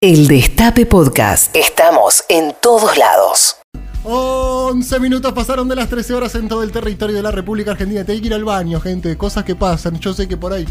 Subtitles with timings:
[0.00, 1.56] El Destape Podcast.
[1.56, 3.56] Estamos en todos lados.
[4.04, 8.04] 11 minutos pasaron de las 13 horas en todo el territorio de la República Argentina.
[8.04, 9.16] Te hay que ir al baño, gente.
[9.16, 9.98] Cosas que pasan.
[9.98, 10.64] Yo sé que por ahí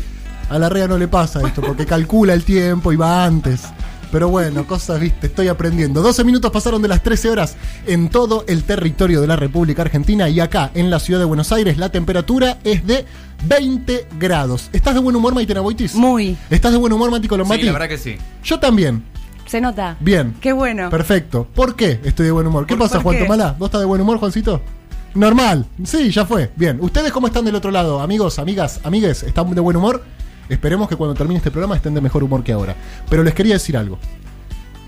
[0.49, 3.63] a la REA no le pasa esto, porque calcula el tiempo y va antes.
[4.13, 6.01] Pero bueno, cosas, viste, estoy aprendiendo.
[6.01, 10.29] 12 minutos pasaron de las 13 horas en todo el territorio de la República Argentina
[10.29, 13.05] y acá en la ciudad de Buenos Aires la temperatura es de
[13.43, 14.69] 20 grados.
[14.71, 15.95] ¿Estás de buen humor, Maitena Boitis?
[15.95, 16.37] Muy.
[16.49, 17.59] ¿Estás de buen humor, Mati Colombati?
[17.59, 18.15] Sí, la verdad que sí.
[18.41, 19.16] Yo también.
[19.47, 19.97] Se nota.
[19.99, 20.35] Bien.
[20.41, 20.89] Qué bueno.
[20.89, 21.47] Perfecto.
[21.53, 22.65] ¿Por qué estoy de buen humor?
[22.67, 23.23] ¿Qué ¿Por- pasa, Juan qué?
[23.23, 23.55] Tomala?
[23.57, 24.61] ¿Vos estás de buen humor, Juancito?
[25.15, 25.65] Normal.
[25.83, 26.51] Sí, ya fue.
[26.55, 26.77] Bien.
[26.81, 28.01] ¿Ustedes cómo están del otro lado?
[28.01, 30.03] Amigos, amigas, amigues, ¿están de buen humor?
[30.49, 32.75] Esperemos que cuando termine este programa estén de mejor humor que ahora.
[33.09, 33.97] Pero les quería decir algo.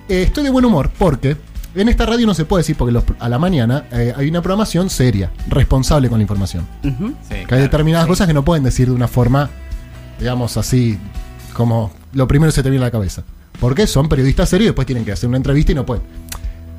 [0.08, 1.36] Eh, estoy de buen humor porque
[1.76, 4.41] en esta radio no se puede decir porque los- a la mañana eh, hay una
[4.41, 6.66] programación seria, responsable con la información.
[6.84, 6.89] Sí,
[7.30, 7.64] Que hay claro.
[7.64, 8.09] determinadas Sí.
[8.09, 9.50] cosas que no pueden decir de una forma,
[10.20, 10.98] digamos así,
[11.53, 13.23] como lo primero que se te viene a la cabeza.
[13.59, 16.04] Porque son periodistas serios y después tienen que hacer una entrevista y no pueden.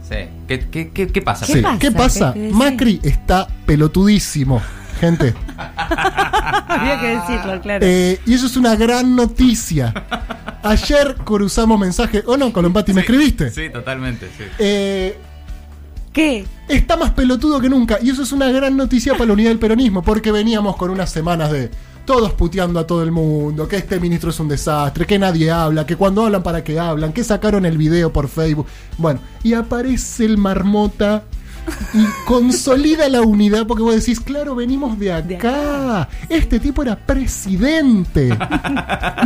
[0.08, 0.16] Sí.
[0.48, 1.46] ¿Qué, qué, qué, qué pasa?
[1.46, 1.60] Sí.
[1.60, 1.78] pasa?
[1.78, 2.34] ¿Qué pasa?
[2.52, 4.60] Macri está pelotudísimo,
[4.98, 5.34] gente.
[5.56, 7.86] Había que decirlo, claro.
[7.86, 9.94] Eh, y eso es una gran noticia.
[10.62, 12.22] Ayer cruzamos mensaje.
[12.26, 12.92] ¿O no, Colombati?
[12.92, 13.50] ¿Me escribiste?
[13.50, 14.44] Sí, totalmente, sí.
[14.58, 15.16] Eh,
[16.12, 16.44] ¿Qué?
[16.68, 17.98] está más pelotudo que nunca.
[18.02, 21.10] Y eso es una gran noticia para la unidad del peronismo, porque veníamos con unas
[21.10, 21.70] semanas de
[22.04, 25.86] todos puteando a todo el mundo, que este ministro es un desastre, que nadie habla,
[25.86, 28.66] que cuando hablan para qué hablan, que sacaron el video por Facebook.
[28.98, 31.24] Bueno, y aparece el marmota
[31.94, 35.26] y consolida la unidad porque vos decís, claro, venimos de acá.
[35.26, 36.08] De acá.
[36.28, 38.28] Este tipo era presidente.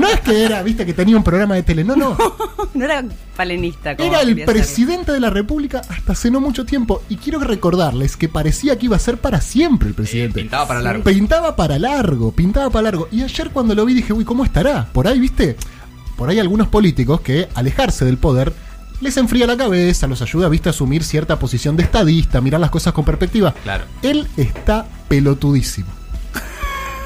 [0.01, 2.17] No es que era, viste, que tenía un programa de tele, no, no.
[2.75, 3.05] No era
[3.37, 3.97] palenista.
[3.97, 4.47] como Era el ser.
[4.47, 7.03] presidente de la República hasta hace no mucho tiempo.
[7.09, 10.41] Y quiero recordarles que parecía que iba a ser para siempre el presidente.
[10.41, 11.05] Eh, pintaba para largo.
[11.05, 13.09] Pintaba para largo, pintaba para largo.
[13.13, 14.89] Y ayer cuando lo vi dije, uy, ¿cómo estará?
[14.93, 15.57] Por ahí, viste,
[16.17, 18.53] por ahí algunos políticos que alejarse del poder
[19.00, 22.70] les enfría la cabeza, los ayuda, viste, a asumir cierta posición de estadista, mirar las
[22.70, 23.55] cosas con perspectiva.
[23.62, 23.84] Claro.
[24.03, 25.89] Él está pelotudísimo.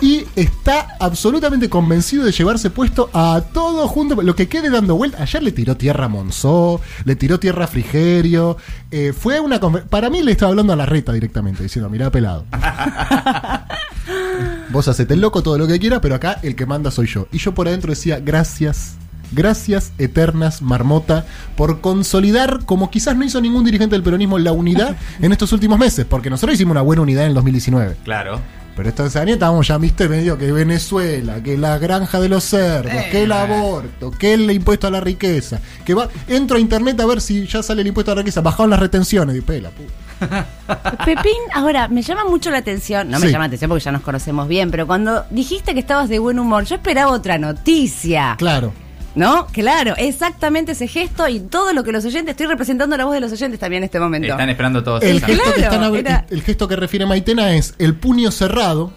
[0.01, 4.23] Y está absolutamente convencido de llevarse puesto a todo junto.
[4.23, 5.21] Lo que quede dando vuelta.
[5.21, 8.57] Ayer le tiró tierra a Monzó, le tiró tierra a Frigerio.
[8.93, 9.59] eh, fue una.
[9.59, 12.45] Para mí le estaba hablando a la reta directamente, diciendo: Mirá, pelado.
[14.71, 17.27] Vos hacete el loco todo lo que quieras, pero acá el que manda soy yo.
[17.33, 18.95] Y yo por adentro decía: Gracias.
[19.33, 24.97] Gracias eternas, Marmota, por consolidar, como quizás no hizo ningún dirigente del peronismo, la unidad
[25.21, 27.97] en estos últimos meses, porque nosotros hicimos una buena unidad en el 2019.
[28.05, 28.41] Claro.
[28.77, 32.93] Pero estos años estábamos ya, viste, medio que Venezuela, que la granja de los cerdos,
[32.93, 33.09] Eh.
[33.11, 35.61] que el aborto, que el impuesto a la riqueza.
[35.85, 38.41] Que va, entro a internet a ver si ya sale el impuesto a la riqueza,
[38.41, 39.35] bajaron las retenciones.
[39.37, 40.47] Y pela, puta.
[41.05, 43.11] Pepín, ahora, me llama mucho la atención.
[43.11, 43.33] No me Sí.
[43.33, 46.39] llama la atención porque ya nos conocemos bien, pero cuando dijiste que estabas de buen
[46.39, 48.37] humor, yo esperaba otra noticia.
[48.39, 48.73] Claro.
[49.19, 49.47] ¿No?
[49.49, 53.21] Claro, exactamente ese gesto y todo lo que los oyentes, estoy representando la voz de
[53.21, 54.29] los oyentes también en este momento.
[54.29, 55.03] Están esperando todos.
[55.03, 58.93] El gesto, que están era- el gesto que refiere Maitena es el puño cerrado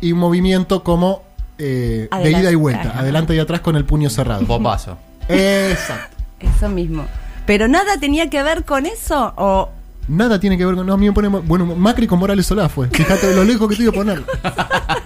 [0.00, 1.22] y un movimiento como
[1.58, 3.00] eh, de ida y vuelta, Ajá.
[3.00, 4.44] adelante y atrás con el puño cerrado.
[4.44, 4.98] Bobazo.
[5.28, 6.16] Exacto.
[6.40, 7.06] Eso mismo.
[7.46, 9.70] Pero nada tenía que ver con eso o
[10.08, 10.86] Nada tiene que ver con.
[10.86, 11.26] No, a mí me pone.
[11.28, 12.88] Bueno, Macri con Morales Solá fue.
[12.90, 14.22] Fíjate lo lejos que estoy de poner.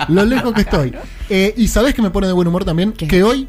[0.08, 0.94] Lo lejos que estoy.
[1.30, 2.92] Eh, y sabes que me pone de buen humor también?
[2.92, 3.08] ¿Qué?
[3.08, 3.48] Que hoy,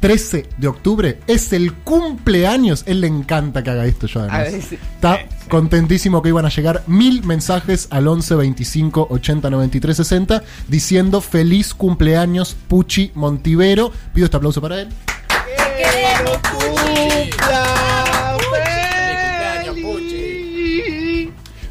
[0.00, 2.84] 13 de octubre, es el cumpleaños.
[2.86, 4.38] Él le encanta que haga esto yo además.
[4.38, 4.78] A ver, sí.
[4.94, 11.20] Está contentísimo que iban a llegar mil mensajes al 11 25 80 93 60 diciendo
[11.20, 13.92] feliz cumpleaños Puchi Montivero.
[14.12, 14.88] Pido este aplauso para él.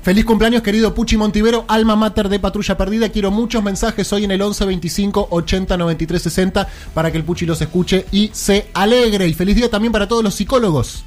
[0.07, 3.09] Feliz cumpleaños, querido Puchi Montivero, alma mater de Patrulla Perdida.
[3.09, 7.45] Quiero muchos mensajes hoy en el 11 25 80 93 60 para que el Puchi
[7.45, 9.27] los escuche y se alegre.
[9.27, 11.03] Y feliz día también para todos los psicólogos.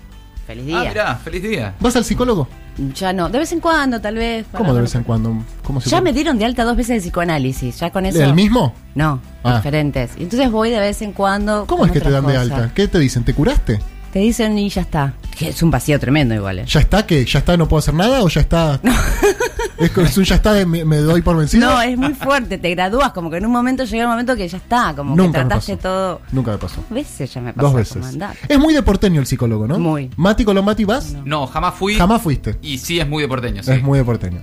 [0.47, 0.91] feliz Ah, día.
[0.91, 1.75] mirá, feliz día.
[1.81, 2.47] ¿Vas al psicólogo?
[2.95, 4.45] ya no, de vez en cuando tal vez.
[4.45, 5.33] para ¿Cómo de vez en cuando?
[5.63, 8.23] ¿Cómo se Ya me dieron de alta dos veces de psicoanálisis, ya con eso.
[8.23, 8.75] ¿El mismo?
[8.95, 9.57] No, Ah.
[9.57, 10.11] diferentes.
[10.19, 11.65] Entonces voy de vez en cuando.
[11.67, 12.53] ¿Cómo con es que te otras dan de cosas.
[12.65, 12.75] alta?
[12.75, 13.25] ¿Qué te dicen?
[13.25, 13.79] ¿Te curaste?
[14.13, 15.15] Te dicen y ya está.
[15.39, 16.59] Que es un vacío tremendo igual.
[16.61, 16.65] eh.
[16.67, 18.81] ¿Ya está que ya está, no puedo hacer nada o ya está?
[19.79, 21.71] ¿Es, es un ya está de me, me doy por vencido?
[21.71, 24.47] No, es muy fuerte, te gradúas, como que en un momento llega un momento que
[24.47, 25.89] ya está, como Nunca que me trataste pasó.
[25.89, 26.21] todo.
[26.33, 26.77] Nunca me pasó.
[26.77, 27.69] Dos veces ya me pasó.
[27.69, 28.05] Dos veces.
[28.49, 29.79] Es muy de porteño el psicólogo, ¿no?
[29.79, 30.11] Muy.
[30.17, 31.15] Mati Colombati, ¿vas?
[31.25, 31.95] No, jamás fui.
[31.95, 32.59] Jamás fuiste.
[32.61, 33.73] Y sí es muy de porteño, sí.
[33.73, 34.41] Es muy de porteño.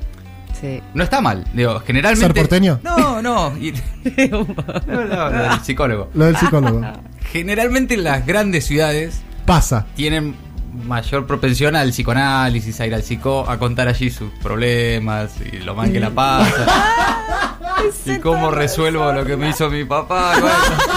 [0.60, 0.82] Sí.
[0.96, 1.46] No está mal.
[1.54, 2.26] Digo, generalmente.
[2.26, 2.80] ¿Ser porteño?
[2.84, 3.56] No, no.
[3.60, 3.74] y-
[4.32, 4.48] no,
[4.88, 6.10] no, no, el psicólogo.
[6.16, 6.82] Lo del psicólogo.
[7.32, 9.86] Generalmente las grandes ciudades Pasa.
[9.96, 10.36] tienen
[10.86, 15.74] mayor propensión al psicoanálisis, a ir al psico, a contar allí sus problemas y lo
[15.74, 17.58] mal que la pasa.
[18.06, 20.34] y cómo resuelvo lo que me hizo mi papá.
[20.40, 20.56] bueno.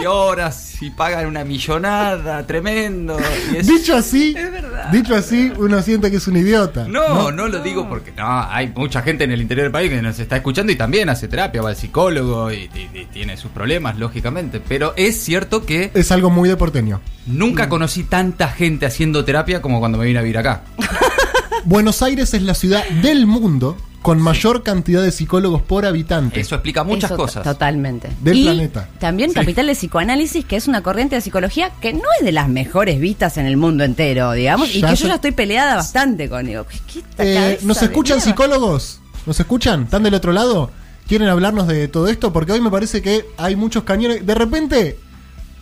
[0.00, 3.16] y horas y pagan una millonada, tremendo.
[3.52, 4.90] y es- Dicho así, Es verdad.
[4.90, 6.86] dicho así, uno siente que es un idiota.
[6.88, 10.02] No, no lo digo porque no, hay mucha gente en el interior del país que
[10.02, 13.50] nos está escuchando y también hace terapia, va al psicólogo y, y- y tiene sus
[13.50, 14.60] problemas, lógicamente.
[14.66, 17.00] Pero es cierto que Es algo muy de porteño.
[17.26, 20.62] nunca conocí tanta gente haciendo terapia como cuando me vine a vivir acá.
[21.64, 26.38] Buenos Aires es la ciudad del mundo con mayor cantidad de psicólogos por habitante.
[26.38, 27.42] Eso explica muchas Eso, cosas.
[27.42, 28.10] Totalmente.
[28.20, 28.86] Del y planeta.
[28.98, 32.50] También capital de psicoanálisis, que es una corriente de psicología que no es de las
[32.50, 36.28] mejores vistas en el mundo entero, digamos, y que se- yo ya estoy peleada bastante
[36.28, 36.44] con.
[36.44, 38.30] Digo, ¿qué Eh, ¿Nos escuchan mierda?
[38.30, 39.00] psicólogos?
[39.24, 39.84] ¿Nos escuchan?
[39.84, 40.70] ¿Están del otro lado?
[41.08, 42.30] ¿Quieren hablarnos de todo esto?
[42.30, 44.26] Porque hoy me parece que hay muchos cañones.
[44.26, 44.98] De repente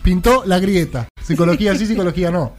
[0.01, 1.07] pintó la grieta.
[1.23, 2.53] Psicología sí, psicología no.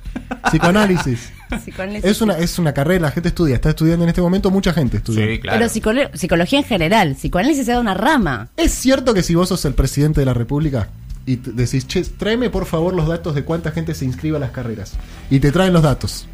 [0.51, 1.31] Psicoanálisis.
[1.63, 2.11] Psicoanálisis.
[2.11, 3.55] Es una, es una carrera, la gente estudia.
[3.57, 5.27] Está estudiando en este momento, mucha gente estudia.
[5.27, 5.59] Sí, claro.
[5.59, 8.49] Pero psicolo- psicología en general, psicoanálisis es una rama.
[8.57, 10.89] ¿Es cierto que si vos sos el presidente de la República
[11.27, 14.51] y decís, che, tráeme por favor los datos de cuánta gente se inscribe a las
[14.51, 14.95] carreras?
[15.31, 16.27] Y te traen los datos.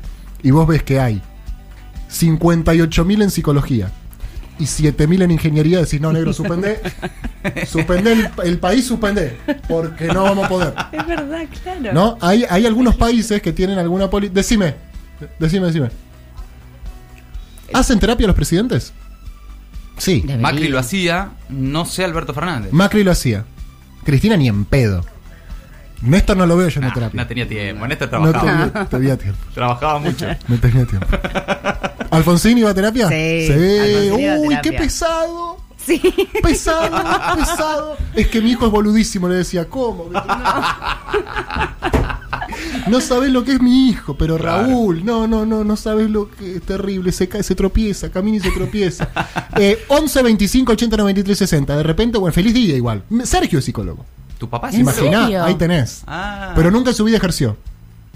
[0.43, 1.21] Y vos ves que hay
[2.11, 3.91] 58.000 en psicología
[4.61, 6.81] y 7.000 en ingeniería, decís, no, negro, suspende.
[7.67, 9.37] suspende el, el país, suspende.
[9.69, 10.75] Porque no vamos a poder.
[10.93, 11.93] Es verdad, claro.
[11.93, 12.19] ¿No?
[12.21, 14.41] Hay, hay algunos países que tienen alguna política.
[14.41, 14.75] Decime,
[15.39, 15.89] decime, decime.
[17.73, 18.93] ¿Hacen terapia los presidentes?
[19.97, 20.21] Sí.
[20.23, 20.43] Debería.
[20.43, 22.73] Macri lo hacía, no sé Alberto Fernández.
[22.73, 23.45] Macri lo hacía.
[24.05, 25.05] Cristina ni en pedo.
[26.03, 27.21] Néstor no lo veo yo en Nah, la terapia.
[27.23, 28.67] no tenía tiempo, No trabajaba.
[28.73, 29.39] tenía, tenía tiempo.
[29.55, 30.27] Trabajaba mucho.
[30.49, 31.07] No tenía tiempo.
[32.11, 33.09] ¿Alfonsín iba a terapia?
[33.09, 34.61] Sí, a Uy, terapia.
[34.63, 35.59] qué pesado.
[35.85, 36.01] Sí.
[36.43, 36.91] Pesado,
[37.37, 37.97] pesado.
[38.15, 39.67] Es que mi hijo es boludísimo, le decía.
[39.69, 40.07] ¿Cómo?
[42.89, 44.67] No sabes lo que es mi hijo, pero Claro.
[44.67, 47.13] Raúl, no, no, no, no sabes lo que es terrible.
[47.13, 49.09] Se cae, se tropieza, camina y se tropieza.
[49.57, 51.77] Eh, 11 25 80 93 60.
[51.77, 53.03] De repente, bueno, feliz día igual.
[53.25, 54.07] Sergio es psicólogo.
[54.39, 54.81] ¿Tu papá ¿En sí?
[54.81, 55.45] Imaginá, serio?
[55.45, 56.03] ahí tenés.
[56.07, 56.53] Ah.
[56.55, 57.57] Pero nunca en su vida ejerció.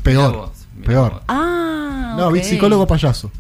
[0.04, 0.36] Mirá Peor.
[0.36, 1.12] vos, mirá peor.
[1.12, 1.22] vos.
[1.28, 2.32] Ah, No, ok.
[2.34, 3.30] vi psicólogo payaso.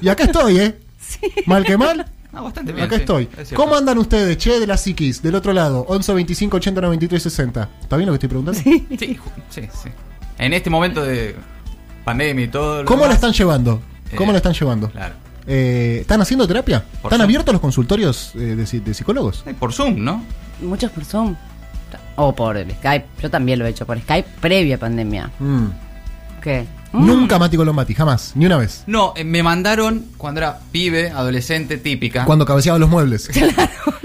[0.00, 0.78] Y acá estoy, ¿eh?
[1.46, 2.06] Mal que mal.
[2.32, 2.84] Ah, bastante bien.
[2.86, 3.28] Acá sí, estoy.
[3.38, 3.52] es.
[3.52, 5.22] ¿Cómo andan ustedes, che, de la psiquis?
[5.22, 7.68] Del otro lado, 11 25 80 93 60.
[7.80, 8.60] ¿Está bien lo que estoy preguntando?
[8.60, 9.88] Sí, sí, sí.
[10.38, 11.34] En este momento de
[12.04, 12.82] pandemia y todo.
[12.82, 13.80] lo ¿Cómo la demás, están llevando?
[14.14, 14.90] ¿Cómo Eh, la están llevando?
[14.90, 15.14] Claro.
[15.46, 16.80] Eh, ¿Están haciendo terapia?
[17.02, 17.22] Por ¿Están Zoom.
[17.24, 19.42] abiertos los consultorios eh, de, psi- de psicólogos?
[19.46, 20.22] Sí, Por Zoom, ¿no?
[20.60, 21.34] Muchos por Zoom.
[22.16, 23.06] O por el Skype.
[23.22, 25.30] Yo también lo he hecho por Skype previa pandemia.
[25.38, 25.66] Mm.
[26.42, 26.66] ¿Qué?
[26.92, 27.06] Mm.
[27.06, 28.84] Nunca Mati Colombati, jamás, ni una vez.
[28.86, 32.24] No, eh, me mandaron cuando era pibe, adolescente, típica.
[32.24, 33.28] Cuando cabeceaba los muebles.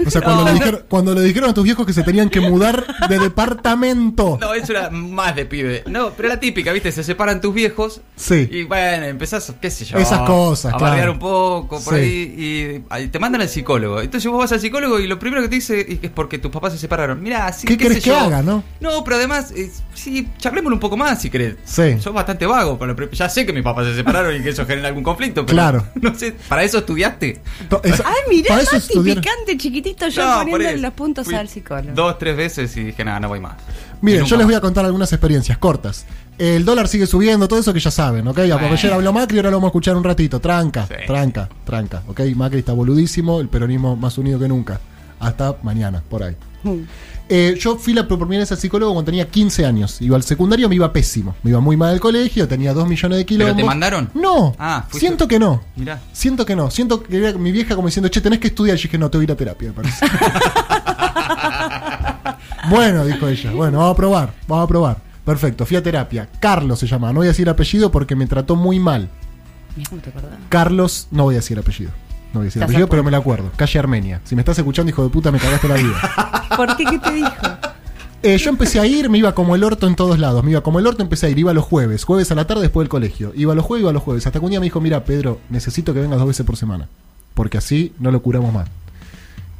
[0.06, 0.48] O sea, cuando, No.
[0.48, 4.36] le dijeron, cuando le dijeron a tus viejos que se tenían que mudar de departamento.
[4.38, 5.82] No, eso era más de pibe.
[5.86, 6.92] No, pero la típica, ¿viste?
[6.92, 8.02] Se separan tus viejos.
[8.14, 8.46] Sí.
[8.50, 9.96] Y bueno, empezás, qué sé yo.
[9.96, 11.12] Esas cosas, A claro.
[11.12, 12.00] un poco, por Sí.
[12.00, 12.34] ahí.
[12.38, 14.02] Y ahí te mandan al psicólogo.
[14.02, 16.72] Entonces vos vas al psicólogo y lo primero que te dice es porque tus papás
[16.74, 17.22] se separaron.
[17.22, 18.18] Mirá, sí, ¿Qué qué querés sé que yo.
[18.20, 18.62] haga, no?
[18.80, 21.56] No, pero además, eh, sí, charlémoslo un poco más si querés.
[21.64, 22.00] Sí.
[22.00, 22.78] Sos bastante vago.
[22.78, 25.46] Con lo ya sé que mis papás se separaron y que eso genera algún conflicto.
[25.46, 25.86] Pero Claro.
[26.00, 27.40] No sé, ¿para eso estudiaste?
[27.68, 30.82] To- esa- Ay, mirá, para eso Mati, estudiaron- picante, chiquitito, yo No, poniendo eso.
[30.82, 31.92] los puntos Fui al psicólogo.
[31.94, 33.54] Dos, tres veces y dije, nada, no voy más.
[34.00, 34.62] Miren, yo les voy a más.
[34.62, 36.04] contar algunas experiencias cortas.
[36.36, 38.34] El dólar sigue subiendo, todo eso que ya saben, ¿ok?
[38.34, 40.40] Porque ayer habló Macri, ahora lo vamos a escuchar un ratito.
[40.40, 40.94] Tranca, Sí.
[41.06, 42.20] tranca, tranca, ¿ok?
[42.34, 44.80] Macri está boludísimo, el peronismo más unido que nunca.
[45.20, 46.36] Hasta mañana, por ahí.
[46.64, 46.80] Mm.
[47.28, 50.00] Eh, yo fui la primera vez al psicólogo cuando tenía 15 años.
[50.02, 51.34] Iba al secundario, me iba pésimo.
[51.42, 53.56] Me iba muy mal al colegio, tenía 2 millones de kilos.
[53.56, 54.10] te mandaron?
[54.14, 55.62] No, Ah, siento que no.
[55.76, 56.00] Mirá.
[56.12, 56.70] Siento que no.
[56.70, 58.76] Siento que era mi vieja como diciendo, che, tenés que estudiar.
[58.76, 60.06] Y yo dije, no, te voy a ir a terapia, me parece.
[62.70, 63.52] bueno, dijo ella.
[63.52, 64.96] Bueno, vamos a probar, vamos a probar.
[65.24, 66.28] Perfecto, fui a terapia.
[66.40, 67.08] Carlos se llama.
[67.08, 69.08] No voy a decir apellido porque me trató muy mal.
[70.50, 71.90] Carlos, no voy a decir apellido.
[72.34, 73.50] No voy a decir apellido, pero me lo acuerdo.
[73.56, 74.20] Calle Armenia.
[74.24, 76.48] Si me estás escuchando, hijo de puta, me cagaste la vida.
[76.56, 76.84] ¿Por qué?
[76.84, 77.30] ¿Qué te dijo?
[78.24, 80.42] Eh, yo empecé a ir, me iba como el orto en todos lados.
[80.42, 81.38] Me iba como el orto, empecé a ir.
[81.38, 83.32] Iba los jueves, jueves a la tarde después del colegio.
[83.36, 84.26] Iba los jueves, iba los jueves.
[84.26, 86.88] Hasta que un día me dijo, mira, Pedro, necesito que vengas dos veces por semana.
[87.34, 88.68] Porque así no lo curamos más.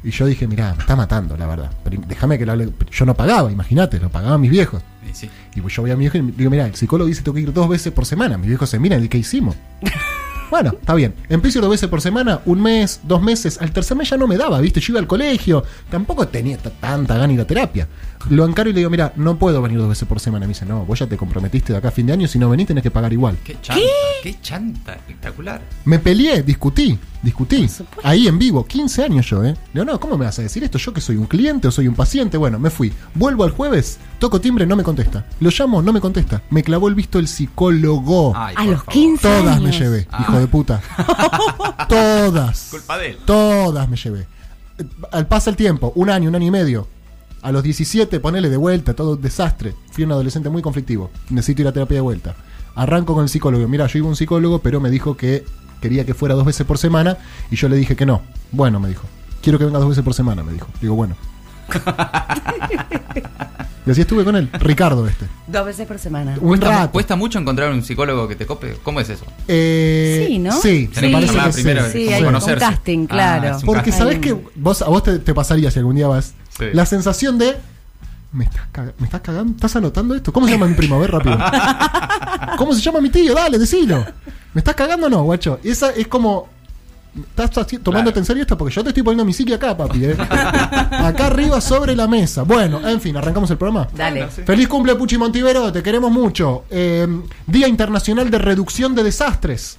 [0.03, 1.71] Y yo dije, mira, me está matando, la verdad.
[1.83, 2.69] Pero déjame que lo hable.
[2.91, 4.83] Yo no pagaba, imagínate, lo pagaban mis viejos.
[5.09, 5.29] Y sí.
[5.55, 7.35] Y pues yo voy a mi viejo y le digo, mira, el psicólogo dice tengo
[7.35, 8.37] que ir dos veces por semana.
[8.37, 9.55] Mi viejo se mira y ¿qué hicimos?
[10.49, 11.15] Bueno, está bien.
[11.29, 13.59] Empiezo dos veces por semana, un mes, dos meses.
[13.61, 14.79] Al tercer mes ya no me daba, ¿viste?
[14.79, 15.63] Yo iba al colegio.
[15.89, 17.87] Tampoco tenía tanta gana ir a terapia.
[18.29, 20.45] Lo encaro y le digo, mira, no puedo venir dos veces por semana.
[20.47, 22.27] Me dice, no, vos ya te comprometiste de acá a fin de año.
[22.27, 23.37] Si no venís, tenés que pagar igual.
[23.43, 23.81] Qué chanta,
[24.23, 25.61] qué, chanta, espectacular.
[25.85, 27.67] Me peleé, discutí, discutí.
[28.03, 29.55] Ahí en vivo, 15 años yo, ¿eh?
[29.73, 30.77] Le digo, no, ¿cómo me vas a decir esto?
[30.79, 32.37] ¿Yo que soy un cliente o soy un paciente?
[32.37, 32.91] Bueno, me fui.
[33.13, 35.25] Vuelvo al jueves, toco timbre, no me contesta.
[35.39, 36.41] Lo llamo, no me contesta.
[36.49, 38.33] Me clavó el visto el psicólogo.
[38.35, 38.93] Ay, A los favor.
[38.93, 40.21] 15 Todas me llevé, Ah.
[40.21, 40.81] hijo de puta.
[41.89, 42.69] Todas.
[42.71, 43.17] Culpa de él.
[43.25, 44.25] Todas me llevé.
[45.11, 46.87] Al pasa el tiempo, un año, un año y medio.
[47.45, 49.75] A los 17, ponele de vuelta, todo un desastre.
[49.91, 51.11] Fui un adolescente muy conflictivo.
[51.29, 52.33] Necesito ir a terapia de vuelta.
[52.73, 53.67] Arranco con el psicólogo.
[53.67, 55.45] Mira, yo iba a un psicólogo, pero me dijo que
[55.79, 57.17] quería que fuera dos veces por semana.
[57.51, 58.23] Y yo le dije que no.
[58.51, 59.05] Bueno, me dijo.
[59.43, 60.65] Quiero que venga dos veces por semana, me dijo.
[60.81, 61.15] Digo, bueno.
[63.85, 64.49] y así estuve con él.
[64.53, 65.27] Ricardo este.
[65.45, 66.31] Dos veces por semana.
[66.41, 66.91] Un ¿Cuesta, rato.
[66.93, 68.75] cuesta mucho encontrar un psicólogo que te cope?
[68.81, 69.25] ¿Cómo es eso?
[69.47, 70.51] Eh, Sí, ¿no?
[70.59, 71.61] Sí, Tenés me que parece que sí.
[71.61, 73.55] primero, Sí, como hay un casting, Ah, claro.
[73.57, 73.97] es un Porque casting.
[73.99, 76.33] sabes que vos, a vos te, te pasaría si algún día vas.
[76.57, 76.65] Sí.
[76.73, 77.55] La sensación de.
[78.31, 78.67] ¿Me estás,
[78.99, 79.53] ¿Me estás cagando?
[79.53, 80.33] ¿Estás anotando esto?
[80.33, 80.95] ¿Cómo se llama mi primo?
[80.95, 81.37] A ver, rápido.
[82.57, 83.33] ¿Cómo se llama mi tío?
[83.33, 84.05] Dale, decilo.
[84.53, 85.59] ¿Me estás cagando o no, guacho?
[85.63, 86.49] Esa es como.
[87.17, 88.19] ¿Estás tomándote Claro.
[88.19, 88.57] en serio esto?
[88.57, 90.03] Porque yo te estoy poniendo mi psiqui acá, papi.
[90.03, 90.17] ¿eh?
[90.19, 92.43] Acá arriba sobre la mesa.
[92.43, 93.87] Bueno, en fin, arrancamos el programa.
[93.95, 94.27] Dale.
[94.27, 95.71] Feliz cumple, Puchi Montivero.
[95.71, 96.65] Te queremos mucho.
[96.69, 97.07] Eh,
[97.47, 99.77] Día Internacional de Reducción de Desastres.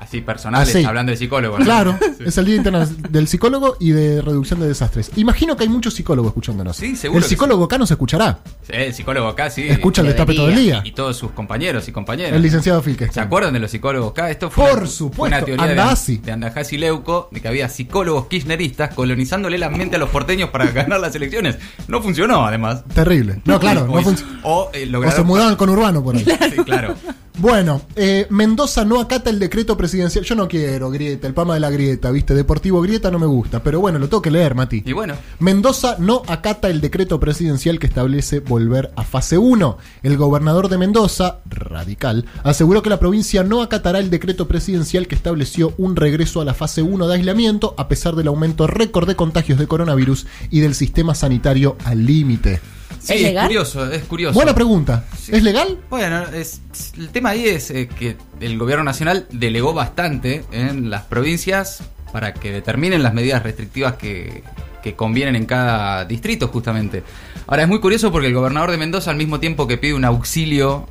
[0.00, 0.82] Así personales, Así.
[0.84, 1.58] hablando de psicólogo.
[1.58, 1.64] ¿no?
[1.64, 2.24] Claro, Sí.
[2.26, 5.10] es el Día Internacional del Psicólogo y de Reducción de Desastres.
[5.16, 6.76] Imagino que hay muchos psicólogos escuchándonos.
[6.76, 8.38] Sí, seguro El psicólogo acá nos escuchará.
[8.62, 9.68] Sí, El psicólogo acá sí.
[9.68, 10.80] Escucha el destape todo el día.
[10.84, 12.32] Y, todos sus compañeros y compañeras.
[12.34, 13.12] El licenciado Filke.
[13.12, 14.30] ¿Se acuerdan de los psicólogos acá?
[14.30, 16.16] Esto fue Por una, supuesto, una teoría de, Andasi.
[16.16, 20.48] de Andajás y Leuco de que había psicólogos kirchneristas colonizándole la mente a los porteños
[20.50, 21.58] para ganar las elecciones.
[21.88, 22.84] No funcionó, además.
[22.94, 23.40] Terrible.
[23.44, 26.24] No, claro, o, no func- o, eh, O se mudaban con Urbano por ahí.
[26.24, 26.94] Sí, claro.
[27.40, 30.26] Bueno, eh, Mendoza no acata el decreto presidencial.
[30.26, 32.34] Yo no quiero Grieta, el pama de la Grieta, ¿viste?
[32.34, 34.82] Deportivo Grieta no me gusta, pero bueno, lo tengo que leer, Mati.
[34.84, 39.78] Y bueno, Mendoza no acata el decreto presidencial que establece volver a fase 1.
[40.02, 45.14] El gobernador de Mendoza, radical, aseguró que la provincia no acatará el decreto presidencial que
[45.14, 49.16] estableció un regreso a la fase 1 de aislamiento a pesar del aumento récord de
[49.16, 52.60] contagios de coronavirus y del sistema sanitario al límite.
[53.00, 54.34] Sí, ¿Es curioso, es curioso.
[54.34, 55.04] Buena pregunta.
[55.18, 55.32] Sí.
[55.34, 55.78] ¿Es legal?
[55.88, 56.60] Bueno, es,
[56.96, 62.34] el tema ahí es eh, que el gobierno nacional delegó bastante en las provincias para
[62.34, 64.42] que determinen las medidas restrictivas que,
[64.82, 67.02] que convienen en cada distrito, justamente.
[67.46, 70.04] Ahora, es muy curioso porque el gobernador de Mendoza, al mismo tiempo que pide un
[70.04, 70.88] auxilio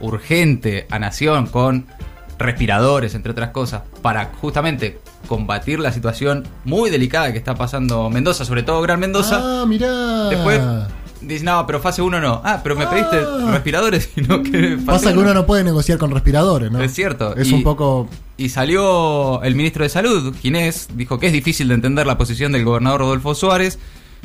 [0.00, 1.86] urgente a Nación con
[2.38, 8.44] respiradores, entre otras cosas, para justamente combatir la situación muy delicada que está pasando Mendoza,
[8.44, 9.40] sobre todo Gran Mendoza.
[9.42, 10.28] Ah, mirá.
[10.28, 10.60] Después
[11.26, 12.40] dice, no, pero fase 1 no.
[12.44, 13.50] Ah, pero me pediste Ah.
[13.52, 15.34] respiradores y no que Pasa que uno.
[15.34, 16.80] no puede negociar con respiradores, ¿no?
[16.82, 17.34] Es cierto.
[17.36, 18.08] Es Y- un poco.
[18.36, 22.52] Y salió el ministro de Salud, Ginés, dijo que es difícil de entender la posición
[22.52, 23.78] del gobernador Rodolfo Suárez,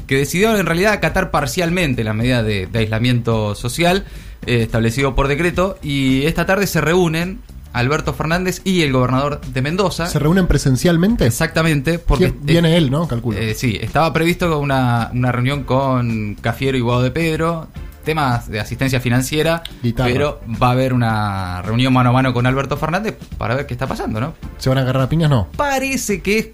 [0.08, 4.06] que decidió en realidad acatar parcialmente las medidas de, de aislamiento social
[4.46, 5.77] eh, establecido por decreto.
[5.84, 7.39] Y esta tarde se reúnen
[7.73, 10.07] Alberto Fernández y el gobernador de Mendoza.
[10.07, 11.25] ¿Se reúnen presencialmente?
[11.27, 13.07] Exactamente, porque ¿Quién- Viene él, ¿no?
[13.07, 13.38] Calculo.
[13.38, 17.67] eh, sí, estaba previsto una, una reunión con Cafiero y Guado de Pedro,
[18.03, 20.09] temas de asistencia financiera, Guitarra.
[20.11, 23.73] pero va a haber una reunión mano a mano con Alberto Fernández para ver qué
[23.75, 24.33] está pasando, ¿no?
[24.57, 25.29] ¿Se van a agarrar a piñas?
[25.29, 25.47] No.
[25.55, 26.47] Parece que es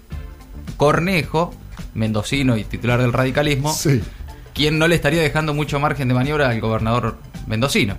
[0.76, 1.54] Cornejo,
[1.94, 4.02] mendocino y titular del radicalismo, Sí.
[4.54, 7.96] quien no le estaría dejando mucho margen de maniobra al gobernador mendocino.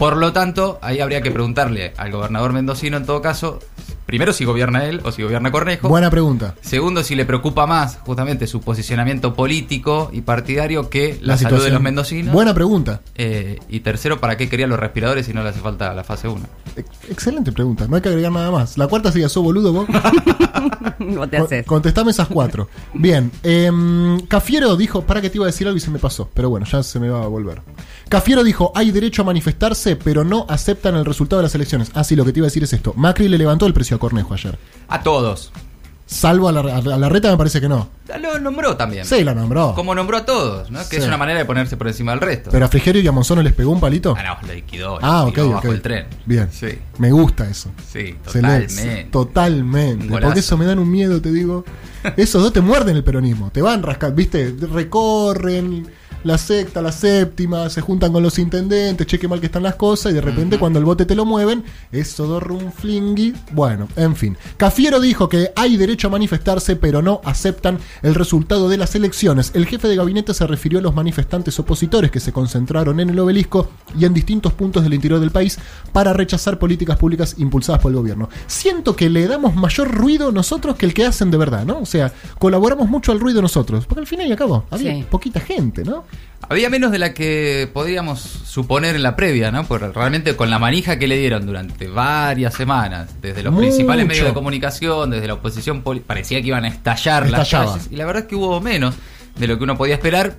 [0.00, 3.58] Por lo tanto, ahí habría que preguntarle al gobernador mendocino, en todo caso,
[4.10, 5.88] primero si gobierna él o si gobierna Cornejo.
[5.88, 6.56] Buena pregunta.
[6.62, 11.56] Segundo, si le preocupa más justamente su posicionamiento político y partidario que la, salud de
[11.56, 11.72] situación.
[11.74, 12.34] los mendocinos.
[12.34, 13.00] Buena pregunta.
[13.14, 16.26] Eh, y tercero, ¿para qué quería los respiradores si no le hace falta la fase
[16.26, 16.40] 1?
[16.76, 17.86] Ex- Excelente pregunta.
[17.88, 18.76] No hay que agregar nada más.
[18.76, 19.86] La cuarta sería, ¿sos boludo vos?
[20.98, 21.66] Vos te haces.
[21.66, 22.68] Contestame esas cuatro.
[22.94, 23.30] Bien.
[23.42, 26.28] em, Cafiero dijo, para que te iba a decir algo y se me pasó.
[26.34, 27.62] Pero bueno, ya se me va a volver.
[28.08, 31.90] Cafiero dijo, hay derecho a manifestarse, pero no aceptan el resultado de las elecciones.
[31.94, 32.92] Ah, sí, lo que te iba a decir es esto.
[32.96, 34.58] Macri le levantó el precio a Cornejo ayer.
[34.88, 35.52] A todos.
[36.06, 37.88] Salvo a la, a la reta me parece que no.
[38.20, 39.04] Lo nombró también.
[39.04, 39.74] Sí, la nombró.
[39.76, 40.80] Como nombró a todos, ¿no?
[40.80, 41.02] Que Sí.
[41.02, 42.50] es una manera de ponerse por encima del resto.
[42.50, 44.16] Pero a Frigerio y a Monzón les pegó un palito.
[44.18, 44.98] Ah, no, lo liquidó.
[45.00, 45.52] Ah, lo ok, ok.
[45.54, 46.06] bajo el tren.
[46.26, 46.48] Bien.
[46.50, 47.70] Sí, Me gusta eso.
[47.90, 49.08] sí, totalmente.
[49.10, 50.04] Totalmente.
[50.04, 50.26] Un golazo.
[50.26, 51.64] Porque eso me dan un miedo, te digo.
[52.16, 53.50] Esos dos te muerden el peronismo.
[53.50, 55.86] Te van rascando, viste, recorren
[56.24, 60.12] la sexta, la séptima, se juntan con los intendentes, cheque mal que están las cosas
[60.12, 63.34] y de repente cuando el bote te lo mueven, eso dorrumflingui.
[63.52, 64.36] Bueno, en fin.
[64.56, 69.52] Cafiero dijo que hay derecho a manifestarse, pero no aceptan el resultado de las elecciones.
[69.54, 73.18] El jefe de gabinete se refirió a los manifestantes opositores que se concentraron en el
[73.18, 75.58] obelisco y en distintos puntos del interior del país
[75.92, 78.28] para rechazar políticas públicas impulsadas por el gobierno.
[78.46, 81.78] Siento que le damos mayor ruido nosotros que el que hacen de verdad, ¿no?
[81.80, 85.04] O sea, colaboramos mucho al ruido nosotros, porque al final y al cabo había Sí.
[85.10, 86.04] poquita gente, ¿no?
[86.48, 89.64] Había menos de la que podríamos suponer en la previa, ¿no?
[89.64, 93.66] Porque realmente con la manija que le dieron durante varias semanas, desde los Mucho.
[93.68, 97.88] principales medios de comunicación, desde la oposición, parecía que iban a estallar las calles.
[97.90, 98.94] Y la verdad es que hubo menos
[99.38, 100.36] de lo que uno podía esperar.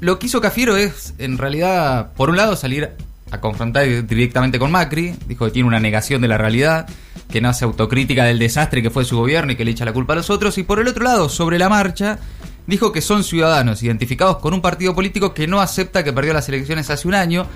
[0.00, 2.90] Lo que hizo Cafiero es, en realidad, por un lado, salir
[3.30, 5.14] a confrontar directamente con Macri.
[5.26, 6.88] Dijo que tiene una negación de la realidad,
[7.30, 9.92] que no hace autocrítica del desastre que fue su gobierno y que le echa la
[9.92, 10.58] culpa a los otros.
[10.58, 12.18] Y por el otro lado, sobre la marcha,
[12.66, 16.48] dijo que son ciudadanos identificados con un partido político que no acepta que perdió las
[16.48, 17.46] elecciones hace un año.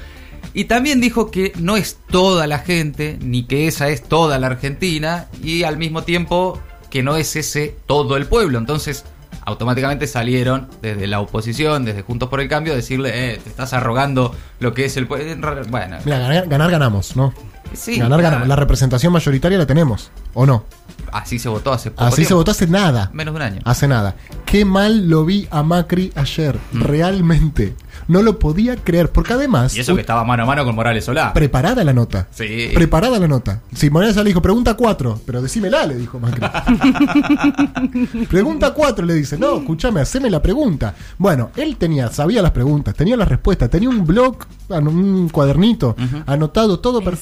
[0.54, 4.48] Y también dijo que no es toda la gente, ni que esa es toda la
[4.48, 6.60] Argentina, y al mismo tiempo
[6.90, 8.58] que no es ese todo el pueblo.
[8.58, 9.04] Entonces,
[9.44, 14.34] automáticamente salieron desde la oposición, desde Juntos por el Cambio, decirle, eh, te estás arrogando
[14.60, 15.62] lo que es el pueblo.
[15.68, 17.32] Bueno, Mira, ganar ganamos, ¿no?
[17.74, 18.22] Sí, ganar claro.
[18.22, 18.48] ganamos.
[18.48, 20.64] La representación mayoritaria la tenemos, ¿o no?
[21.12, 23.10] así se votó hace poco Así se votó hace nada.
[23.12, 23.60] Menos de un año.
[23.64, 24.16] Hace nada.
[24.46, 26.58] Qué mal lo vi a Macri ayer.
[26.72, 26.80] Mm.
[26.82, 27.76] Realmente.
[28.08, 29.10] No lo podía creer.
[29.12, 29.76] Porque además.
[29.76, 31.32] Y eso que estaba mano a mano con Morales Solá.
[31.32, 32.28] Preparada la nota.
[32.30, 32.70] Sí.
[32.74, 33.60] Preparada la nota.
[33.74, 35.20] Si Morales le dijo, pregunta cuatro.
[35.26, 36.42] Pero decímela, le dijo Macri.
[38.30, 39.38] pregunta cuatro, le dice.
[39.38, 40.94] No, escúchame, haceme la pregunta.
[41.18, 44.36] Bueno, él tenía, sabía las preguntas, tenía las respuestas, tenía un blog,
[44.70, 45.94] un cuadernito,
[46.26, 46.98] anotado todo.
[46.98, 47.16] ¿En per-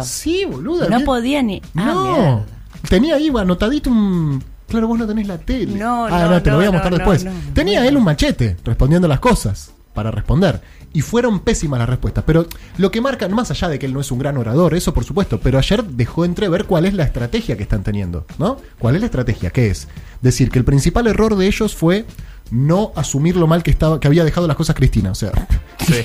[0.00, 0.02] serio?
[0.02, 0.88] Sí, boluda.
[0.88, 1.60] No podía ni.
[1.76, 2.44] Ah, No.
[2.88, 4.42] Tenía ahí anotadito un.
[4.68, 5.78] Claro, vos no tenés la tele.
[5.78, 7.24] No, ah, no, te lo voy a no, mostrar no, después.
[7.24, 7.38] no, no.
[7.52, 10.60] Tenía él un machete respondiendo las cosas para responder.
[10.94, 12.24] Y fueron pésimas las respuestas.
[12.26, 12.46] Pero
[12.78, 15.04] lo que marca, más allá de que él no es un gran orador, eso por
[15.04, 18.58] supuesto, pero ayer dejó entrever cuál es la estrategia que están teniendo, ¿no?
[18.78, 19.50] ¿Cuál es la estrategia?
[19.50, 19.88] ¿Qué es?
[20.20, 22.04] Decir que el principal error de ellos fue
[22.50, 25.10] no asumir lo mal que estaba, que había dejado las cosas Cristina.
[25.10, 25.32] O sea,
[25.86, 26.04] Sí.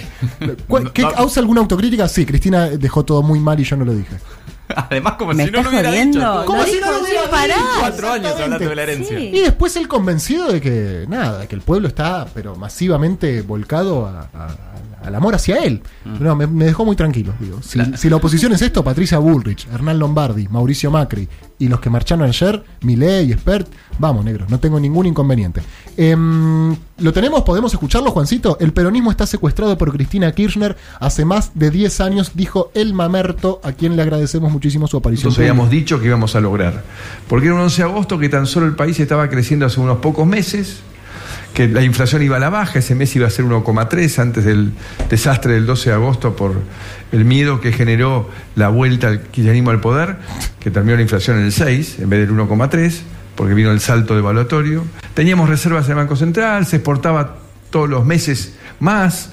[0.68, 1.16] ¿cuál- ¿qué, No, no.
[1.18, 2.08] ¿Causa alguna autocrítica?
[2.08, 4.16] Sí, Cristina dejó todo muy mal y yo no lo dije.
[4.90, 6.20] Además, como ¿Me si no lo hubiera jodiendo?
[6.20, 6.44] dicho.
[6.46, 7.56] ¿Cómo Lo si no lo hubiera dicho?
[7.80, 9.18] Cuatro años hablando de la herencia.
[9.18, 9.26] Sí.
[9.34, 14.30] Y después él convencido de que nada, que el pueblo está pero masivamente volcado a-
[14.34, 14.56] a-
[15.06, 15.82] al amor hacia él.
[16.20, 17.34] No, me, me dejó muy tranquilo.
[17.40, 17.62] Digo.
[17.62, 21.28] Si, La- si la oposición es esto, Patricia Bullrich, Hernán Lombardi, Mauricio Macri
[21.60, 23.68] y los que marcharon ayer, Milei, Expert,
[24.00, 25.62] vamos, negro, no tengo ningún inconveniente.
[25.96, 27.44] Em, ¿Lo tenemos?
[27.44, 28.58] ¿Podemos escucharlo, Juancito?
[28.60, 33.60] El peronismo está secuestrado por Cristina Kirchner hace más de 10 años, dijo el mamerto,
[33.64, 35.30] a quien le agradecemos muchísimo su aparición.
[35.30, 36.84] Nosotros habíamos dicho que íbamos a lograr.
[37.28, 39.98] Porque era un 11 de agosto que tan solo el país estaba creciendo hace unos
[39.98, 40.82] pocos meses,
[41.58, 44.74] que la inflación iba a la baja, ese mes iba a ser 1,3 antes del
[45.10, 46.54] desastre del 12 de agosto por
[47.12, 50.18] el miedo que generó la vuelta al kirchnerismo al poder,
[50.60, 53.00] que terminó la inflación en el 6 en vez del 1,3,
[53.34, 54.86] porque vino el salto devaluatorio.
[55.16, 57.38] Teníamos reservas en el Banco Central, se exportaba
[57.72, 59.32] todos los meses más.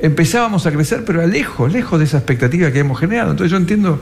[0.00, 3.32] Empezábamos a crecer, pero lejos, lejos de esa expectativa que hemos generado.
[3.32, 4.00] Entonces yo entiendo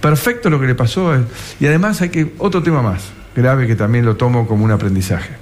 [0.00, 1.14] perfecto lo que le pasó.
[1.14, 1.20] eh,
[1.60, 5.41] Y además hay que, otro tema más, grave que también lo tomo como un aprendizaje.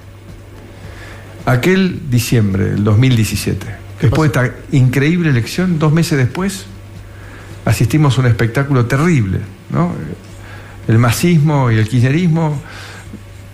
[1.50, 3.66] Aquel diciembre del 2017,
[4.00, 6.66] después de esta increíble elección, dos meses después,
[7.64, 9.40] asistimos a un espectáculo terrible.
[9.70, 9.92] ¿no?
[10.86, 12.62] El masismo y el kirchnerismo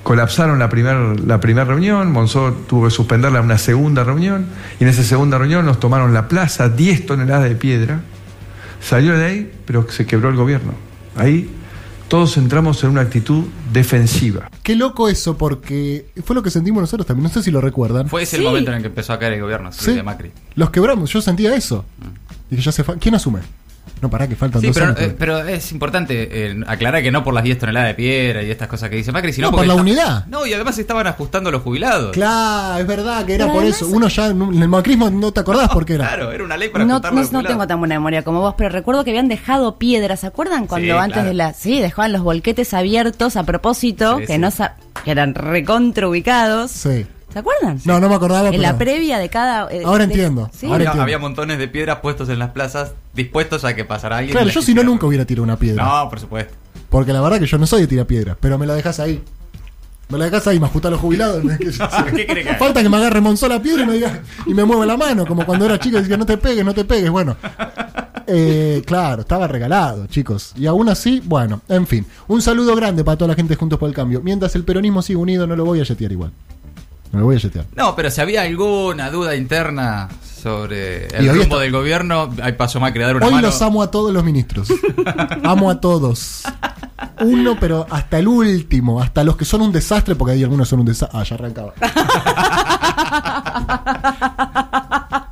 [0.02, 4.44] colapsaron la primera la primer reunión, Monzó tuvo que suspenderla en una segunda reunión,
[4.78, 8.02] y en esa segunda reunión nos tomaron la plaza, 10 toneladas de piedra,
[8.78, 10.74] salió de ahí, pero se quebró el gobierno.
[11.16, 11.48] Ahí
[12.08, 14.50] todos entramos en una actitud defensiva.
[14.62, 17.24] Qué loco eso, porque fue lo que sentimos nosotros también.
[17.24, 18.08] No sé si lo recuerdan.
[18.08, 18.42] Fue ese Sí.
[18.42, 20.30] el momento en el que empezó a caer el gobierno sí, de Macri.
[20.54, 21.84] Los quebramos, yo sentía eso.
[22.50, 23.40] Dije, ya se ¿Quién asume?
[24.02, 25.00] No, pará, que faltan Sí, dos pero, años.
[25.00, 28.50] eh, pero es importante eh, aclarar que no por las 10 toneladas de piedra y
[28.50, 30.26] estas cosas que dice Macri, sino No, por la unidad.
[30.26, 32.12] No, y además estaban ajustando los jubilados.
[32.12, 33.86] Claro, es verdad que era Pero por eso.
[33.88, 36.08] Uno ya, en el macrismo no te acordás por qué era.
[36.08, 38.40] Claro, era una ley para No, ajustar no, los no tengo tan buena memoria como
[38.40, 40.66] vos, pero recuerdo que habían dejado piedras, ¿se acuerdan?
[40.66, 41.28] Cuando Sí, antes claro.
[41.28, 41.52] de la...
[41.54, 44.38] Sí, dejaban los volquetes abiertos a propósito, Sí, que sí.
[44.38, 46.70] no sa- que eran recontra ubicados.
[46.70, 47.06] Sí.
[47.36, 47.78] ¿Se acuerdan?
[47.84, 48.48] No, no me acordaba.
[48.48, 49.70] En la previa de cada...
[49.70, 50.64] eh, Ahora de- entiendo, Sí.
[50.64, 51.02] ahora Había, entiendo.
[51.02, 54.30] había montones de piedras puestos en las plazas, dispuestos a que pasara alguien.
[54.30, 55.84] y Claro, yo si no nunca hubiera tirado una piedra.
[55.84, 56.54] No, por supuesto.
[56.88, 59.22] Porque la verdad que yo no soy de tirar piedras, pero me la dejas ahí.
[60.08, 61.44] Me la dejas ahí, me ajustas los jubilados.
[61.44, 61.54] ¿no?
[61.58, 62.54] Que yo- ¿Qué que?
[62.54, 65.26] Falta que me agarre Monzó la piedra y me, diga, y me mueva la mano,
[65.26, 67.10] como cuando era chico decía, no te pegues, no te pegues.
[67.10, 67.36] Bueno,
[68.26, 70.52] eh, claro, estaba regalado, chicos.
[70.56, 72.06] Y aún así, bueno, en fin.
[72.28, 74.22] Un saludo grande para toda la gente Juntos por el Cambio.
[74.22, 76.32] Mientras el peronismo sigue unido, no lo voy a yetear igual.
[77.12, 77.64] No lo voy a yetear.
[77.76, 80.08] No, pero si había alguna duda interna
[80.42, 83.46] sobre el rumbo está- del gobierno, ahí pasó Macri a dar una Hoy mano.
[83.48, 84.68] los amo a todos los ministros.
[85.44, 86.42] amo a todos.
[87.20, 90.80] Uno, pero hasta el último, hasta los que son un desastre, porque hay algunos son
[90.80, 91.18] un desastre.
[91.18, 91.72] Ah, ya arrancaba.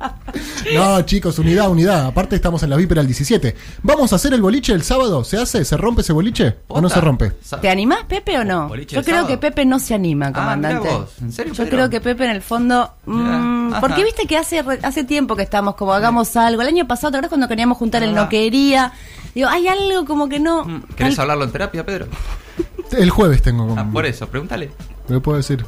[0.73, 2.05] No, chicos, unidad, unidad.
[2.07, 3.55] Aparte estamos en la vípera el 17.
[3.83, 5.23] ¿Vamos a hacer el boliche el sábado?
[5.23, 5.63] ¿Se hace?
[5.63, 6.55] ¿Se rompe ese boliche?
[6.67, 7.31] ¿O no se rompe?
[7.61, 8.69] ¿Te animás, Pepe, o no?
[8.69, 9.27] Yo el creo sábado.
[9.27, 10.89] que Pepe no se anima, Ah, comandante.
[10.89, 11.09] vos.
[11.21, 12.91] ¿En serio, Yo creo que Pepe en el fondo...
[13.05, 13.81] Mm, Ajá.
[13.81, 16.61] porque viste que hace hace tiempo que estamos como hagamos algo.
[16.61, 18.23] El año pasado, ¿te acuerdas cuando queríamos juntar el Ah.
[18.23, 18.91] no quería?
[19.35, 20.63] Digo, hay algo como que no...
[20.65, 22.07] Mm, ¿Querés hablarlo en terapia, Pedro?
[22.91, 23.79] El jueves tengo como.
[23.81, 24.71] Ah, por eso, pregúntale.
[25.09, 25.65] Me puedo decir.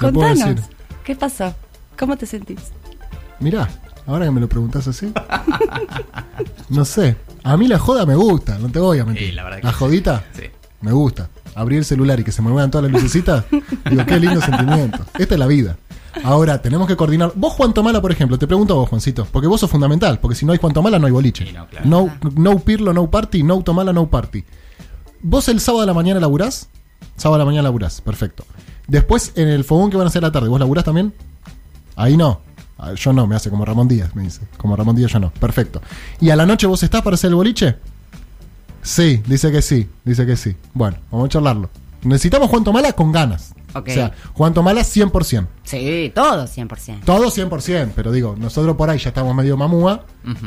[0.00, 0.56] Me puedo Contanos.
[0.56, 0.76] decir.
[1.04, 1.54] ¿Qué pasó?
[1.98, 2.60] ¿Cómo te sentís?
[3.40, 3.68] Mirá,
[4.06, 5.12] ahora que me lo preguntás así.
[6.68, 7.16] No sé.
[7.42, 9.28] A mí la joda me gusta, no te voy a mentir.
[9.28, 9.74] Sí, la verdad que sí.
[9.74, 10.42] jodita Sí.
[10.80, 11.28] me gusta.
[11.54, 13.44] Abrir el celular y que se me muevan todas las lucecitas.
[13.90, 14.98] digo, qué lindo sentimiento.
[15.18, 15.76] Esta es la vida.
[16.24, 17.32] Ahora, tenemos que coordinar.
[17.34, 20.34] Vos, Juan Tomala, por ejemplo, te pregunto a vos, Juancito, porque vos sos fundamental, porque
[20.34, 21.46] si no hay Juan Tomala no hay boliche.
[21.46, 21.86] Sí, no, claro.
[21.86, 24.44] no, no Pirlo, no party, no Tomala, no party.
[25.22, 26.68] ¿Vos el sábado a la mañana laburás?
[27.16, 28.44] Sábado a la mañana laburás, perfecto.
[28.88, 31.12] Después, en el fogón que van a hacer a la tarde, ¿vos laburás también?
[31.96, 32.40] Ahí no.
[32.78, 34.42] Ah, Yo no, me hace como Ramón Díaz, me dice.
[34.58, 35.30] Como Ramón Díaz yo no.
[35.30, 35.80] Perfecto.
[36.20, 37.76] ¿Y a la noche vos estás para hacer el boliche?
[38.82, 40.54] Sí, dice que sí, dice que sí.
[40.74, 41.70] Bueno, vamos a charlarlo.
[42.02, 43.52] Necesitamos Juan Tomala con ganas.
[43.74, 43.88] Ok.
[43.88, 45.46] O sea, Juan Tomala 100%.
[45.64, 47.00] Sí, todo 100%.
[47.04, 50.04] Todo 100%, pero digo, nosotros por ahí ya estamos medio mamúa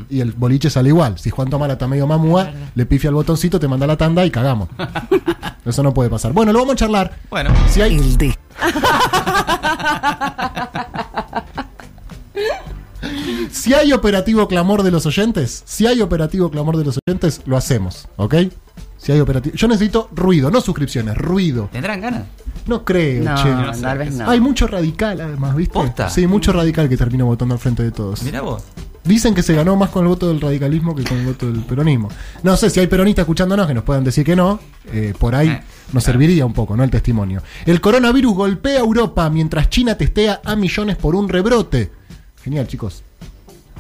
[0.10, 1.20] y el boliche sale igual.
[1.20, 4.32] Si Juan Tomala está medio mamúa, le pifia el botoncito, te manda la tanda y
[4.32, 4.70] cagamos.
[5.66, 6.32] Eso no puede pasar.
[6.32, 7.18] Bueno, lo vamos a charlar.
[7.30, 8.38] Bueno, Si hay, El de.
[13.52, 17.58] si hay operativo clamor de los oyentes, si hay operativo clamor de los oyentes, lo
[17.58, 18.36] hacemos, ¿ok?
[18.98, 19.56] Si hay operativo.
[19.56, 21.70] Yo necesito ruido, no suscripciones, ruido.
[21.72, 22.24] ¿tendrán ganas?
[22.68, 23.50] No creo, No, che.
[23.50, 24.30] no tal vez no.
[24.30, 25.74] Hay mucho radical además, ¿viste?
[25.74, 26.10] ¿Posta?
[26.10, 28.22] Sí, mucho radical que termina votando al frente de todos.
[28.24, 28.64] Mirá vos.
[29.06, 31.62] Dicen que se ganó más con el voto del radicalismo que con el voto del
[31.64, 32.10] peronismo.
[32.44, 34.60] No sé si hay peronistas escuchándonos que nos puedan decir que no.
[34.92, 35.62] eh, por ahí Eh,
[35.94, 36.84] nos serviría un poco, ¿no?
[36.84, 37.42] El testimonio.
[37.66, 41.92] El coronavirus golpea a Europa mientras China testea a millones por un rebrote.
[42.44, 43.02] Genial, chicos.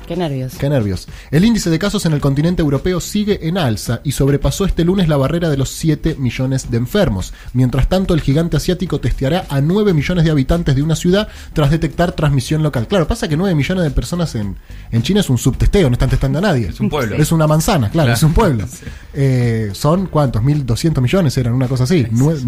[0.09, 0.55] Qué nervios.
[0.57, 1.07] Qué nervios.
[1.29, 5.07] El índice de casos en el continente europeo sigue en alza y sobrepasó este lunes
[5.07, 7.31] la barrera de los 7 millones de enfermos.
[7.53, 11.69] Mientras tanto, el gigante asiático testeará a 9 millones de habitantes de una ciudad tras
[11.69, 12.87] detectar transmisión local.
[12.87, 14.55] Claro, pasa que 9 millones de personas en,
[14.91, 16.69] en China es un subtesteo, no están testando a nadie.
[16.69, 17.15] Es un pueblo.
[17.15, 18.13] Es una manzana, claro, Claro.
[18.17, 18.65] es un pueblo.
[18.79, 18.85] Sí.
[19.13, 20.41] Eh, son, ¿cuántos?
[20.41, 22.07] 1.200 millones eran, una cosa así.
[22.11, 22.39] Nueve-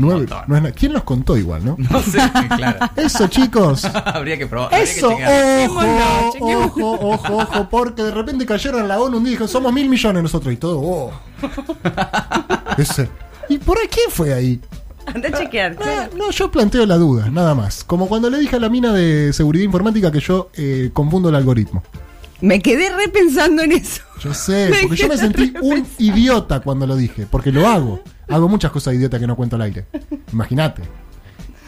[0.48, 1.76] no es ¿Quién los contó igual, no?
[1.78, 2.18] No sé,
[2.56, 2.80] claro.
[2.96, 3.86] Eso, chicos.
[4.06, 4.74] habría que probar.
[4.74, 5.82] habría que Eso, ojo,
[6.32, 9.74] Chequémoslo, ojo, ojo, porque de repente cayeron en la ONU un día y dijeron, somos
[9.74, 11.12] mil millones nosotros y todo, oh.
[12.78, 13.10] Ese.
[13.50, 14.60] ¿Y por ahí quién fue ahí?
[15.06, 15.78] Anda a chequear.
[15.84, 17.84] Ah, no, yo planteo la duda, nada más.
[17.84, 21.36] Como cuando le dije a la mina de seguridad informática que yo eh, confundo el
[21.36, 21.84] algoritmo.
[22.40, 24.02] Me quedé repensando en eso.
[24.20, 28.02] Yo sé, Me porque yo me sentí un idiota cuando lo dije, porque lo hago.
[28.28, 29.86] Hago muchas cosas idiota que no cuento al aire.
[30.32, 30.84] Imagínate.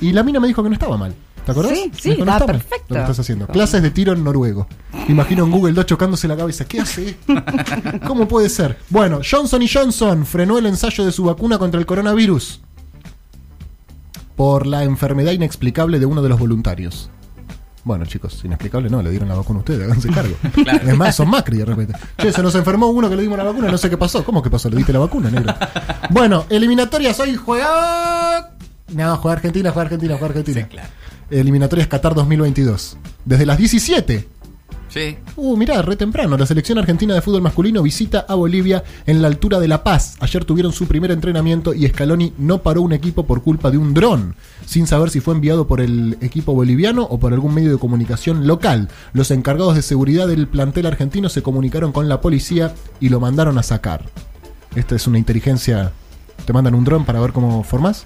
[0.01, 1.13] Y la mina me dijo que no estaba mal.
[1.45, 1.73] ¿Te acordás?
[1.77, 2.85] Sí, sí, dijo, "No estaba está perfecto.
[2.89, 3.47] Lo que estás haciendo.
[3.47, 4.67] Clases de tiro en noruego.
[5.09, 6.65] Imagino en Google Doc chocándose la cabeza.
[6.65, 7.17] ¿Qué hace?
[8.07, 8.77] ¿Cómo puede ser?
[8.89, 12.61] Bueno, Johnson y Johnson frenó el ensayo de su vacuna contra el coronavirus
[14.35, 17.09] por la enfermedad inexplicable de uno de los voluntarios.
[17.83, 20.35] Bueno, chicos, inexplicable no, le dieron la vacuna a ustedes, háganse cargo.
[20.87, 21.93] Es más, son Macri de repente.
[22.17, 24.23] Che, se nos enfermó uno que le dimos la vacuna, no sé qué pasó.
[24.23, 24.69] ¿Cómo que pasó?
[24.69, 25.53] ¿Le diste la vacuna, negro?
[26.09, 28.51] Bueno, eliminatorias hoy juega.
[28.93, 30.61] No, juega Argentina, juega Argentina, juega Argentina.
[30.61, 30.89] Sí, claro.
[31.39, 32.97] Eliminatorias Qatar 2022.
[33.25, 34.27] Desde las 17.
[34.89, 35.17] Sí.
[35.37, 36.37] Uh, mirá, re temprano.
[36.37, 40.15] La selección argentina de fútbol masculino visita a Bolivia en la altura de La Paz.
[40.19, 43.95] Ayer tuvieron su primer entrenamiento y Scaloni no paró un equipo por culpa de un
[43.95, 44.35] dron,
[44.67, 48.45] sin saber si fue enviado por el equipo boliviano o por algún medio de comunicación
[48.45, 48.89] local.
[49.13, 53.57] Los encargados de seguridad del plantel argentino se comunicaron con la policía y lo mandaron
[53.57, 54.05] a sacar.
[54.75, 55.91] Esta es una inteligencia.
[56.45, 58.03] ¿Te mandan un dron para ver cómo formás?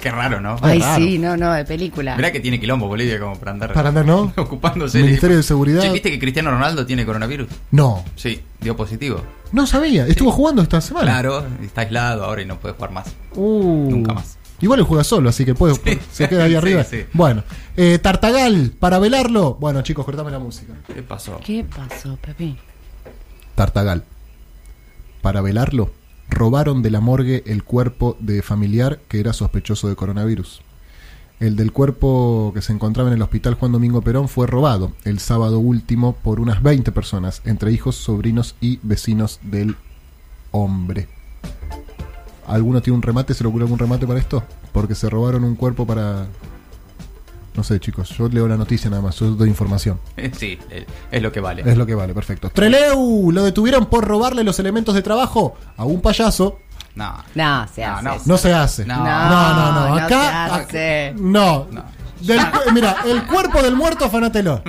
[0.00, 0.56] Qué raro, ¿no?
[0.60, 0.96] Ay, raro.
[1.02, 2.14] sí, no, no, de película.
[2.16, 3.72] Mirá que tiene quilombo Bolivia como para andar.
[3.72, 4.32] Para andar, ¿no?
[4.36, 5.00] ocupándose.
[5.00, 5.80] Ministerio de Seguridad.
[5.82, 7.48] Che, ¿viste que Cristiano Ronaldo tiene coronavirus?
[7.70, 9.22] No, Sí, dio positivo.
[9.52, 10.06] no sabía.
[10.06, 11.06] Estuvo jugando esta semana.
[11.06, 13.06] Claro, está aislado ahora y no puede jugar más.
[13.34, 13.88] Uh.
[13.90, 14.36] Nunca más.
[14.60, 15.74] Igual él juega solo, así que puede,
[16.12, 16.84] se queda ahí Sí, arriba.
[16.84, 17.04] sí.
[17.12, 17.42] Bueno,
[17.76, 19.54] eh, Tartagal, para velarlo.
[19.54, 20.74] Bueno, chicos, cortame la música.
[20.86, 21.40] ¿Qué pasó?
[21.44, 22.54] ¿Qué pasó, Pepe?
[23.54, 24.04] Tartagal,
[25.22, 25.90] para velarlo,
[26.28, 30.62] robaron de la morgue el cuerpo de familiar que era sospechoso de coronavirus.
[31.40, 35.18] El del cuerpo que se encontraba en el hospital Juan Domingo Perón fue robado el
[35.18, 39.76] sábado último por unas 20 personas, entre hijos, sobrinos y vecinos del
[40.52, 41.08] hombre.
[42.46, 43.34] ¿Alguno tiene un remate?
[43.34, 44.44] ¿Se le ocurre algún remate para esto?
[44.72, 46.26] Porque se robaron un cuerpo para...
[47.54, 50.00] No sé, chicos, yo leo la noticia nada más, yo doy información.
[50.36, 51.62] Sí, eh, es lo que vale.
[51.64, 52.50] Es lo que vale, perfecto.
[52.50, 56.58] Treleu, lo detuvieron por robarle los elementos de trabajo a un payaso.
[56.96, 57.12] No.
[57.34, 58.04] No, se No, hace.
[58.04, 58.16] no.
[58.26, 58.84] No se hace.
[58.86, 58.96] No.
[58.98, 59.72] no, no.
[59.72, 59.88] no.
[59.88, 61.08] No Acá, se hace.
[61.10, 61.66] acá- no.
[62.20, 62.40] Del
[62.72, 64.62] mira, el cuerpo del muerto, afanátelo.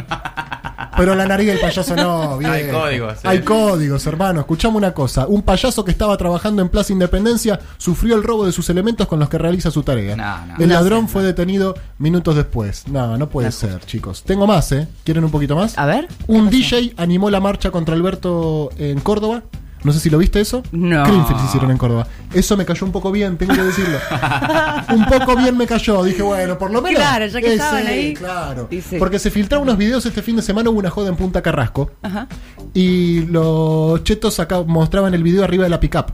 [0.98, 2.52] Pero la nariz del payaso no, bien.
[2.52, 3.28] Hay códigos, sí.
[3.28, 4.42] Hay códigos, hermano.
[4.42, 5.28] Escuchame una cosa.
[5.28, 9.20] Un payaso que estaba trabajando en Plaza Independencia sufrió el robo de sus elementos con
[9.20, 10.16] los que realiza su tarea.
[10.16, 10.56] No, no.
[10.58, 12.88] el No ladrón sé, fue detenido minutos después.
[12.88, 14.24] No, no puede ser, chicos.
[14.24, 14.88] Tengo más, ¿eh?
[15.04, 15.78] ¿Quieren un poquito más?
[15.78, 16.08] A ver.
[16.28, 19.44] Un DJ animó la marcha contra Alberto en Córdoba.
[19.86, 20.64] No sé si lo viste eso.
[20.72, 21.04] No.
[21.04, 22.08] Greenfield se hicieron en Córdoba.
[22.34, 23.98] Eso me cayó un poco bien, tengo que decirlo.
[24.94, 26.04] un poco bien me cayó.
[26.04, 27.00] Dije, bueno, por lo menos.
[27.00, 28.14] Claro, ya que Eh, estaban ahí.
[28.16, 28.68] Claro.
[29.00, 30.70] Porque se filtraron unos videos este fin de semana.
[30.72, 31.92] Hubo una joda en Punta Carrasco.
[32.02, 32.28] Ajá.
[32.74, 36.12] Y los chetos acá mostraban el video arriba de la pickup.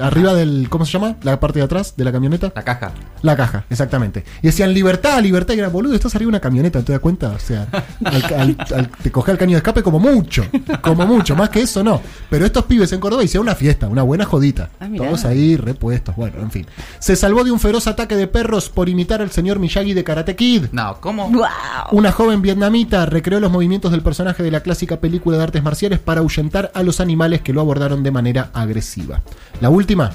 [0.00, 0.68] Arriba del.
[0.68, 1.16] ¿Cómo se llama?
[1.22, 2.52] La parte de atrás de la camioneta.
[2.54, 2.92] La caja.
[3.22, 4.24] La caja, exactamente.
[4.42, 5.54] Y decían libertad, libertad.
[5.54, 7.30] Y era boludo, estás arriba de una camioneta, ¿te das cuenta?
[7.30, 7.66] O sea,
[8.04, 10.44] al- al- al- te coge el caño de escape como mucho.
[10.80, 12.00] Como mucho, más que eso no.
[12.30, 14.70] Pero estos pibes en Córdoba hicieron una fiesta, una buena jodita.
[14.80, 14.88] Ah.
[14.96, 16.16] Todos ahí repuestos.
[16.16, 16.66] Bueno, en fin.
[16.98, 20.36] Se salvó de un feroz ataque de perros por imitar al señor Miyagi de Karate
[20.36, 20.66] Kid.
[20.72, 21.28] No, ¿cómo?
[21.30, 21.44] ¡Wow!
[21.92, 25.98] Una joven vietnamita recreó los movimientos del personaje de la clásica película de artes marciales
[25.98, 29.20] para ahuyentar a los animales que lo abordaron de manera agresiva.
[29.60, 30.12] La última.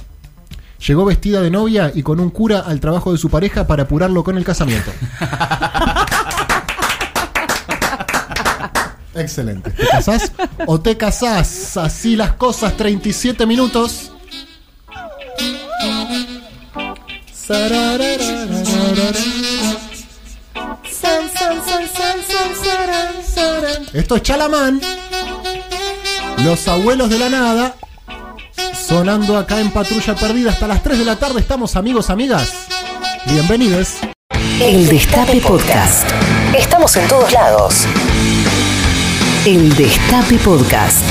[0.88, 4.24] Llegó vestida de novia y con un cura al trabajo de su pareja para apurarlo
[4.24, 4.90] con el casamiento.
[9.16, 9.72] Excelente.
[9.72, 10.32] ¿Te casás
[10.66, 11.76] o te casás?
[11.76, 14.14] Así las cosas, 37 minutos.
[23.94, 24.80] Esto es Chalamán.
[26.44, 27.76] Los abuelos de la nada.
[28.88, 31.40] Sonando acá en Patrulla Perdida hasta las 3 de la tarde.
[31.40, 32.68] Estamos amigos, amigas.
[33.26, 33.96] Bienvenidos.
[34.62, 36.08] El Destape Podcast.
[36.56, 37.86] Estamos en todos lados.
[39.44, 41.02] El Destape Podcast.